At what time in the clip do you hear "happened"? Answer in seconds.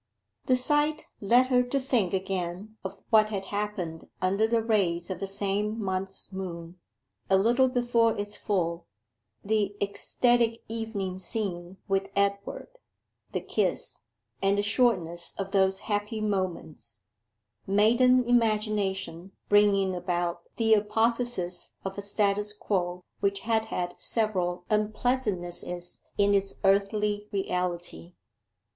3.53-4.09